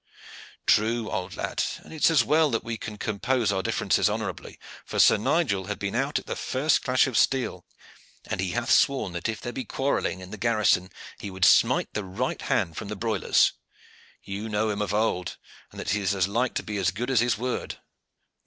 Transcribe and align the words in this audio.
"True, 0.65 1.11
old 1.11 1.35
lad. 1.35 1.63
And 1.83 1.93
it 1.93 2.05
is 2.05 2.09
as 2.09 2.23
well 2.23 2.49
that 2.49 2.63
we 2.63 2.75
can 2.75 2.97
compose 2.97 3.51
our 3.51 3.61
differences 3.61 4.09
honorably, 4.09 4.57
for 4.83 4.97
Sir 4.97 5.15
Nigel 5.15 5.65
had 5.65 5.77
been 5.77 5.93
out 5.93 6.17
at 6.17 6.25
the 6.25 6.35
first 6.35 6.81
clash 6.81 7.05
of 7.05 7.15
steel; 7.15 7.67
and 8.25 8.41
he 8.41 8.49
hath 8.53 8.71
sworn 8.71 9.13
that 9.13 9.29
if 9.29 9.39
there 9.41 9.53
be 9.53 9.63
quarrelling 9.63 10.19
in 10.19 10.31
the 10.31 10.37
garrison 10.39 10.89
he 11.19 11.29
would 11.29 11.45
smite 11.45 11.93
the 11.93 12.03
right 12.03 12.41
hand 12.41 12.77
from 12.77 12.87
the 12.87 12.95
broilers. 12.95 13.53
You 14.23 14.49
know 14.49 14.71
him 14.71 14.81
of 14.81 14.91
old, 14.91 15.37
and 15.69 15.79
that 15.79 15.91
he 15.91 16.01
is 16.01 16.27
like 16.27 16.55
to 16.55 16.63
be 16.63 16.77
as 16.77 16.89
good 16.89 17.11
as 17.11 17.19
his 17.19 17.37
word." 17.37 17.77